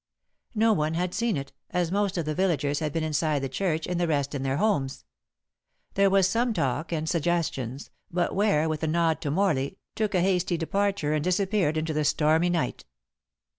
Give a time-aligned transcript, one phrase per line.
[0.55, 3.85] No one had seen it, as most of the villagers had been inside the church
[3.85, 5.05] and the rest in their homes.
[5.93, 10.21] There was some talk and suggestions, but Ware, with a nod to Morley, took a
[10.21, 12.83] hasty departure and disappeared into the stormy night.